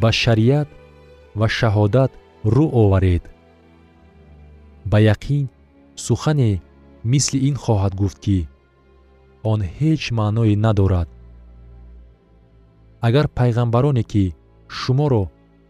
Ба 0.02 0.12
шариат 0.12 0.70
ва 1.40 1.48
шаҳодат 1.58 2.12
рӯ 2.56 2.66
оваред. 2.82 3.24
Ба 4.92 4.98
яқин 5.14 5.46
сухане 5.96 6.62
мисли 7.12 7.38
ин 7.50 7.56
хоҳад 7.64 7.94
гуфт 8.02 8.20
ки 8.26 8.48
он 9.52 9.60
ҳеҷ 9.78 10.02
маъное 10.18 10.56
надорад. 10.66 11.10
Агар 13.08 13.26
пайғамбароне 13.38 14.04
ки 14.12 14.26
шуморо 14.80 15.24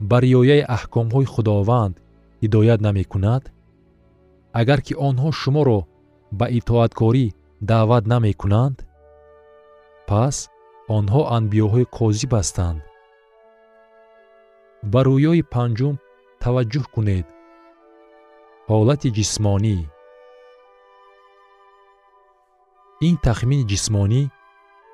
ба 0.09 0.17
риояи 0.25 0.63
аҳкомҳои 0.77 1.31
худованд 1.33 1.95
ҳидоят 2.41 2.79
намекунад 2.87 3.43
агар 4.61 4.79
ки 4.85 4.93
онҳо 5.07 5.29
шуморо 5.41 5.79
ба 6.39 6.45
итоаткорӣ 6.59 7.25
даъват 7.69 8.03
намекунанд 8.13 8.77
пас 10.09 10.35
онҳо 10.97 11.21
анбиёҳои 11.37 11.85
қозиб 11.97 12.31
ҳастанд 12.39 12.79
ба 14.91 14.99
рӯёи 15.07 15.41
панҷум 15.53 15.95
таваҷҷӯҳ 16.43 16.85
кунед. 16.93 17.25
Ҳолати 18.69 19.09
ҷисмонӣ 19.17 19.77
ин 23.07 23.15
тахмини 23.25 23.65
ҷисмонӣ 23.71 24.23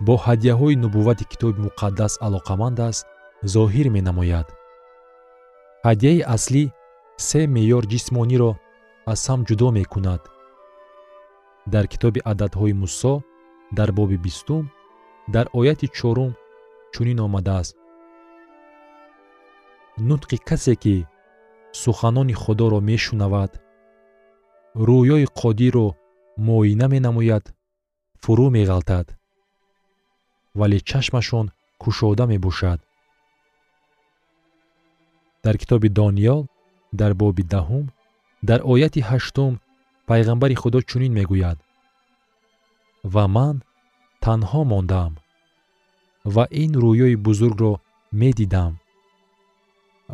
бо 0.05 0.13
ҳадияҳои 0.25 0.79
нубуввати 0.83 1.25
китоби 1.31 1.63
муқаддас 1.67 2.13
алоқаманд 2.27 2.77
аст 2.89 3.05
зоҳир 3.53 3.87
менамояд. 3.95 4.47
Ҳадияи 5.87 6.27
аслӣ 6.35 6.63
се 7.27 7.41
меъёр 7.55 7.83
ҷисмониро 7.93 8.51
аз 9.11 9.21
ҳам 9.29 9.41
ҷудо 9.47 9.67
мекунад. 9.79 10.21
Дар 11.73 11.85
китоби 11.93 12.19
ададҳои 12.31 12.73
мусо 12.81 13.13
дар 13.77 13.89
боби 13.97 14.17
бистум 14.25 14.63
дар 15.33 15.45
ояти 15.59 15.87
чорум 15.97 16.31
чунин 16.93 17.19
омадааст 17.27 17.73
нутқи 20.09 20.37
касе 20.49 20.75
ки 20.83 20.95
суханони 21.81 22.33
худоро 22.33 22.79
мешунавад 22.89 23.51
рӯёи 24.87 25.25
қодирро 25.39 25.87
муоина 26.45 26.87
менамояд 26.93 27.45
фурӯ 28.21 28.47
меғалтад 28.57 29.07
вале 30.59 30.77
чашмашон 30.89 31.45
кушода 31.81 32.25
мебошад. 32.31 32.79
Дар 35.43 35.55
китоби 35.61 35.89
дониёл 35.99 36.41
дар 36.99 37.11
боби 37.21 37.43
даҳум 37.53 37.85
дар 38.49 38.59
ояти 38.71 39.01
ҳаштум 39.09 39.53
пайғамбари 40.09 40.55
худо 40.61 40.79
чунин 40.89 41.13
мегӯяд. 41.19 41.57
Ва 43.13 43.25
ман 43.35 43.55
танҳо 44.23 44.61
мондам 44.71 45.11
ва 46.33 46.43
ин 46.63 46.71
рӯёи 46.83 47.15
бузургро 47.25 47.73
медидам. 48.21 48.73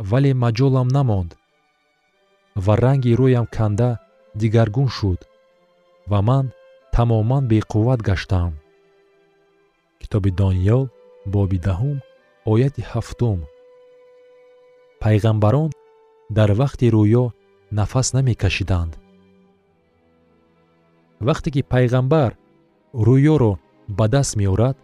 Вале 0.10 0.32
маҷолам 0.44 0.88
намонд 0.98 1.32
ва 2.66 2.74
ранги 2.84 3.12
рӯям 3.20 3.46
канда 3.56 3.90
дигаргун 4.40 4.90
шуд 4.98 5.20
ва 6.12 6.20
ман 6.30 6.46
тамоман 6.96 7.44
беқувват 7.52 8.00
гаштам. 8.08 8.52
Китоби 10.00 10.32
дониёл 10.32 10.84
боби 11.34 11.58
даҳум 11.68 11.98
ояти 12.52 12.82
ҳафтум. 12.92 13.40
Пайғамбарон 15.02 15.70
дар 16.38 16.50
вақти 16.62 16.86
рӯё 16.96 17.26
нафас 17.78 18.08
намекашиданд. 18.16 18.94
Вақте 21.28 21.50
ки 21.56 21.62
пайғамбар 21.74 22.32
рӯёро 23.08 23.54
ба 23.98 24.06
даст 24.14 24.34
меорад 24.40 24.78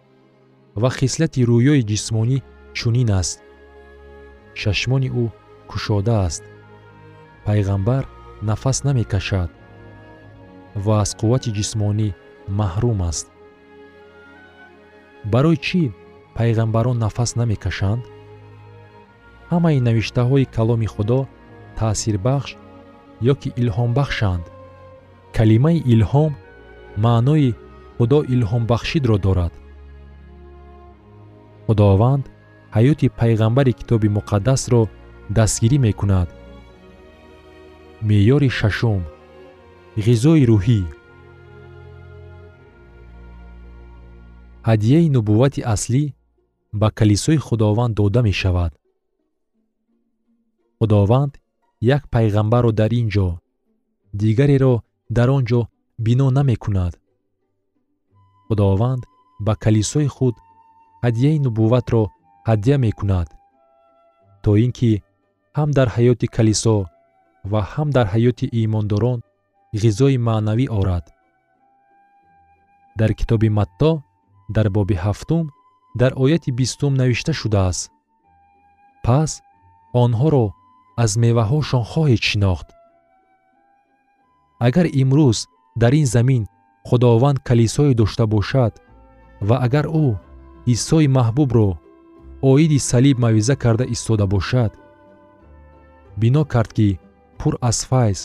ва 0.82 0.90
хислати 0.98 1.40
рӯёи 1.50 1.80
ҷисмонӣ 1.90 2.38
чунин 2.78 3.10
аст 3.20 3.36
чашмони 4.60 5.08
ӯ 5.22 5.24
кушода 5.70 6.14
аст. 6.26 6.42
Пайғамбар 7.46 8.04
нафас 8.48 8.78
намекашад 8.86 9.50
ва 10.84 10.94
аз 11.02 11.10
қуввати 11.20 11.50
ҷисмонӣ 11.56 12.08
маҳрум 12.58 13.00
аст. 13.10 13.26
Барои 15.32 15.58
чӣ 15.66 15.82
пайғамбарон 16.36 16.96
нафас 17.04 17.30
намекашанд? 17.40 18.02
Ҳамаи 19.50 19.84
навиштаҳои 19.88 20.50
каломи 20.56 20.88
худо 20.94 21.20
таъсирбахш 21.78 22.50
ё 23.32 23.34
ки 23.40 23.48
илҳомбахшанд? 23.62 24.44
Калимаи 25.36 25.78
илҳом 25.94 26.32
маънои 27.04 27.48
худо 27.96 28.18
илҳомбахшидро 28.34 29.16
дорад 29.26 29.52
худованд 31.66 32.24
ҳаёти 32.76 33.06
пайғамбари 33.20 33.72
китоби 33.80 34.08
муқаддасро 34.18 34.82
дастгирӣ 35.36 35.78
мекунад. 35.86 36.28
Меъёри 38.08 38.50
шашум 38.58 39.02
ғизои 39.96 40.46
рӯҳӣ 40.50 40.80
ҳадияи 44.68 45.08
нубуввати 45.16 45.60
аслӣ 45.74 46.02
ба 46.80 46.88
калисои 46.98 47.38
худованд 47.46 47.92
дода 48.00 48.20
мешавад. 48.28 48.72
Худованд 50.78 51.32
як 51.96 52.02
пайғамбарро 52.14 52.72
дар 52.80 52.90
ин 53.00 53.08
ҷо 53.14 53.28
дигареро 54.20 54.74
дар 55.16 55.28
он 55.36 55.44
ҷо 55.50 55.60
бино 56.04 56.26
намекунад. 56.38 56.92
Худованд 58.46 59.02
ба 59.46 59.54
калисои 59.64 60.08
худ 60.16 60.34
ҳадияи 61.04 61.38
нубувватро 61.46 62.02
ҳадя 62.48 62.76
мекунад 62.86 63.28
то 64.42 64.50
ин 64.64 64.72
ки 64.78 64.90
ҳам 65.56 65.70
дар 65.78 65.88
ҳаёти 65.96 66.26
калисо 66.36 66.76
ва 67.50 67.60
ҳам 67.72 67.88
дар 67.96 68.06
ҳаёти 68.14 68.46
имондорон 68.64 69.18
ғизои 69.74 70.16
маънавӣ 70.26 70.66
орад. 70.78 71.04
Дар 72.98 73.10
китоби 73.18 73.48
матто 73.48 74.02
дар 74.56 74.66
боби 74.70 74.96
ҳафтум 75.04 75.44
дар 76.00 76.12
ояти 76.22 76.50
бистум 76.58 76.92
навишта 76.94 77.32
шудааст? 77.40 77.90
Пас 79.04 79.30
онҳоро 80.02 80.46
аз 81.02 81.10
меваҳошон 81.22 81.84
хоҳед 81.90 82.22
шинохт. 82.30 82.68
Агар 84.66 84.86
имрӯз 85.02 85.38
дар 85.82 85.92
ин 86.00 86.06
замин 86.14 86.42
худованд 86.88 87.38
калисое 87.48 87.94
дошта 88.00 88.24
бошад 88.34 88.72
ва 89.48 89.56
агар 89.66 89.86
ӯ 90.04 90.06
исои 90.74 91.06
маҳбубро 91.18 91.68
оиди 92.50 92.78
салиб 92.90 93.16
мавъиза 93.24 93.56
карда 93.62 93.84
истода 93.94 94.26
бошад 94.34 94.72
бино 96.20 96.42
кард 96.52 96.70
ки 96.76 96.88
пур 97.38 97.54
аз 97.70 97.78
файз 97.90 98.18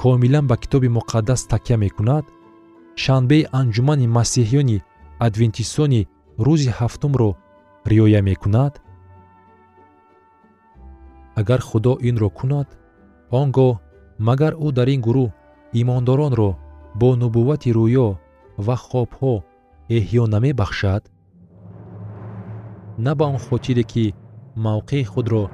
комилан 0.00 0.46
ба 0.50 0.56
китоби 0.62 0.88
муқаддас 0.98 1.40
такя 1.52 1.76
мекунад 1.84 2.24
шанбеи 3.02 3.48
анҷумани 3.60 4.06
масеҳиёни 4.16 4.82
адвентистони 5.26 6.08
рӯзи 6.46 6.70
ҳафтумро 6.78 7.30
риоя 7.90 8.20
мекунад? 8.30 8.72
Агар 11.40 11.60
худо 11.68 11.92
инро 12.08 12.28
кунад 12.38 12.68
он 13.40 13.48
гоҳ 13.56 13.72
магар 14.28 14.52
ӯ 14.66 14.68
дар 14.78 14.88
ин 14.94 15.00
гурӯҳ 15.06 15.30
имондоронро 15.80 16.50
бо 17.00 17.08
нубуввати 17.20 17.70
рӯё 17.78 18.08
ва 18.66 18.76
хобҳо 18.86 19.34
эҳьё 19.96 20.24
намебахшад? 20.34 21.02
На 23.04 23.12
ба 23.18 23.24
он 23.34 23.38
хотире 23.46 23.84
ки 23.92 24.04
мавқеи 24.66 25.04
худро 25.12 25.44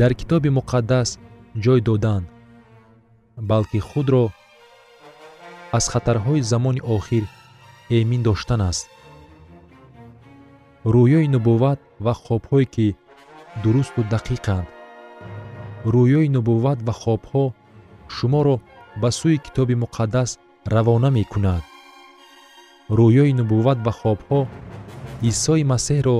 дар 0.00 0.12
китоби 0.20 0.50
муқаддас 0.58 1.08
ҷой 1.64 1.80
доданд 1.88 2.26
балки 3.36 3.78
худро 3.78 4.30
аз 5.72 5.88
хатарҳои 5.88 6.42
замони 6.42 6.80
охир 6.96 7.24
эмин 7.90 8.22
доштан 8.22 8.60
аст. 8.70 8.86
Рӯёи 10.94 11.26
нубувват 11.34 11.80
ва 12.04 12.12
хобҳое 12.24 12.66
ки 12.74 12.86
дурусту 13.62 14.00
дақиқанд. 14.14 14.66
Рӯёи 15.92 16.28
нубувват 16.36 16.78
ва 16.86 16.94
хобҳо 17.02 17.44
шуморо 18.14 18.56
ба 19.00 19.08
сӯи 19.18 19.38
китоби 19.44 19.74
муқаддас 19.82 20.30
равона 20.74 21.10
мекунад. 21.18 21.62
Рӯёи 22.98 23.32
нубувват 23.38 23.78
ва 23.86 23.92
хобҳо 24.00 24.40
исои 25.30 25.64
масеҳро 25.72 26.18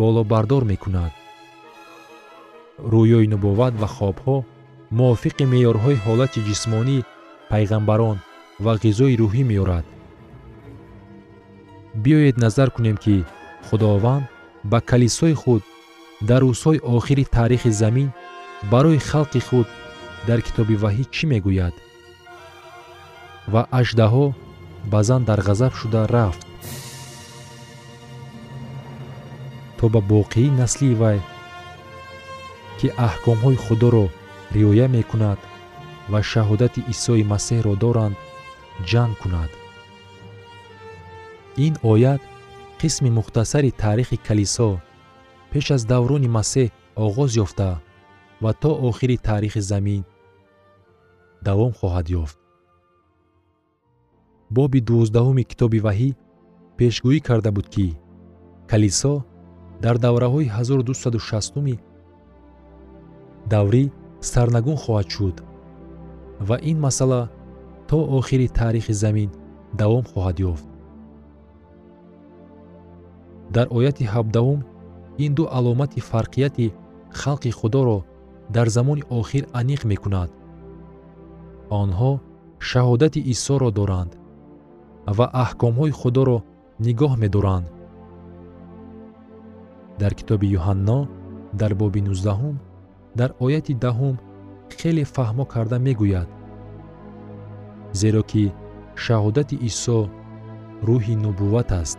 болобардор 0.00 0.62
мекунад. 0.72 1.12
Рӯёи 2.92 3.26
нубувват 3.32 3.74
ва 3.82 3.88
хобҳо 3.96 4.36
мувофиқи 4.90 5.44
меъёрҳои 5.52 6.02
ҳолати 6.04 6.40
ҷисмонии 6.48 7.06
пайғамбарон 7.50 8.18
ва 8.64 8.72
ғизои 8.82 9.18
рӯҳӣ 9.20 9.42
меорад. 9.50 9.86
Биёед 12.02 12.36
назар 12.44 12.68
кунем 12.76 12.96
ки 13.04 13.24
худованд 13.66 14.24
ба 14.70 14.78
калисои 14.90 15.34
худ 15.42 15.62
дар 16.28 16.42
рӯзҳои 16.48 16.84
охири 16.96 17.24
таърихи 17.34 17.70
замин 17.80 18.08
барои 18.72 19.04
халқи 19.10 19.40
худ 19.48 19.66
дар 20.28 20.40
китоби 20.46 20.76
ваҳӣ 20.82 21.04
чӣ 21.14 21.24
мегӯяд? 21.32 21.74
Ва 23.52 23.62
аждаҳо 23.78 24.26
ба 24.92 25.00
зан 25.08 25.22
дар 25.28 25.40
ғазаб 25.48 25.72
шуда 25.80 26.02
рафт. 26.14 26.42
То 29.78 29.84
ба 29.94 30.00
боқии 30.12 30.56
наслии 30.60 30.98
вай 31.02 31.18
ки 32.78 32.86
аҳкомҳои 33.06 33.56
худоро 33.64 34.06
риоя 34.54 34.86
мекунад 34.88 35.38
ва 36.12 36.20
шаҳодати 36.30 36.80
исои 36.92 37.24
масеҳро 37.32 37.74
доранд 37.84 38.16
ҷанг 38.90 39.14
кунад. 39.22 39.50
Ин 41.66 41.74
оят 41.92 42.22
қисми 42.80 43.10
мухтасари 43.18 43.70
таърихи 43.82 44.16
калисо 44.26 44.70
пеш 45.50 45.66
аз 45.76 45.82
даврони 45.92 46.28
масеҳ 46.38 46.68
оғоз 47.06 47.30
ёфта 47.44 47.70
ва 48.42 48.52
то 48.62 48.70
охири 48.88 49.16
таърихи 49.26 49.60
замин 49.70 50.02
давом 51.46 51.72
хоҳад 51.78 52.06
ёфт. 52.22 52.38
Боби 54.56 54.80
дувоздаҳуми 54.88 55.44
китоби 55.50 55.80
ваҳӣ 55.86 56.10
пешгӯӣ 56.76 57.18
карда 57.28 57.50
буд 57.56 57.66
ки 57.74 57.88
калисо 58.70 59.14
дар 59.84 59.96
давраҳои 60.04 60.46
1260уми 60.48 61.76
даврӣ 63.52 63.84
сарнагун 64.32 64.76
хоҳад 64.84 65.08
шуд. 65.14 65.36
Ва 66.48 66.56
ин 66.70 66.78
масъала 66.84 67.22
то 67.88 67.98
охири 68.18 68.48
таърихи 68.58 68.92
замин 69.02 69.30
давом 69.80 70.04
хоҳад 70.12 70.36
ёфт. 70.50 70.66
Дар 73.54 73.66
ояти 73.76 74.04
ҳабдаҳум 74.14 74.60
ин 75.24 75.32
ду 75.38 75.44
аломати 75.58 76.00
фарқияти 76.10 76.74
халқи 77.20 77.50
худоро 77.58 77.98
дар 78.54 78.66
замони 78.76 79.02
охир 79.18 79.44
аниқ 79.60 79.80
мекунад. 79.92 80.30
Онҳо 81.82 82.12
шаҳодати 82.68 83.20
исоро 83.34 83.70
доранд 83.78 84.12
ва 85.16 85.26
аҳкомҳои 85.44 85.96
худоро 86.00 86.38
нигоҳ 86.86 87.12
медоранд. 87.22 87.66
Дар 90.00 90.12
китоби 90.18 90.46
юҳанно 90.58 90.98
дар 91.60 91.72
боби 91.80 92.00
нуздаҳум 92.08 92.56
дар 93.18 93.30
ояти 93.44 93.74
даҳум 93.84 94.16
хеле 94.78 95.04
фаҳмо 95.14 95.44
карда 95.52 95.78
мегӯяд 95.86 96.28
зеро 98.00 98.22
ки 98.30 98.44
шаҳодати 99.04 99.56
исо 99.68 99.98
рӯҳи 100.88 101.14
нубувват 101.24 101.70
аст. 101.82 101.98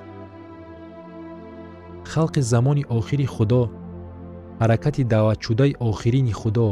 Халқи 2.12 2.42
замони 2.52 2.84
охири 2.98 3.28
худо 3.36 3.62
ҳаракати 4.62 5.04
даъватшудаи 5.14 5.78
охирини 5.90 6.34
худо 6.42 6.70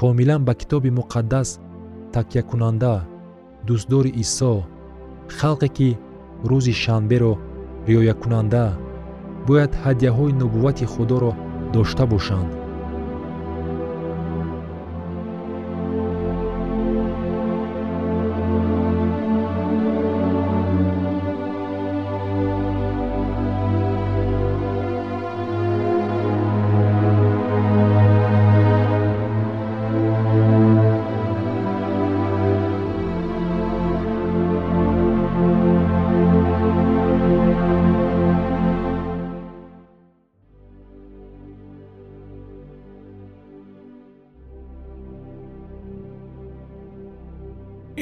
комилан 0.00 0.42
ба 0.48 0.54
китоби 0.60 0.90
муқаддас 0.98 1.48
такякунанда 2.14 2.94
дӯстдори 3.66 4.12
исо 4.24 4.52
халқе 5.38 5.68
ки 5.76 5.88
рӯзи 6.50 6.74
шанберо 6.82 7.32
риоякунанда 7.88 8.64
бояд 9.46 9.72
ҳадияҳои 9.84 10.36
нубуввати 10.40 10.86
худоро 10.94 11.32
дошта 11.74 12.04
бошанд 12.12 12.50